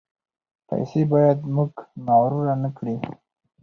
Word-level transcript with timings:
پیسې 0.67 1.01
باید 1.11 1.39
موږ 1.55 1.71
مغرور 2.05 2.47
نکړي. 2.63 2.95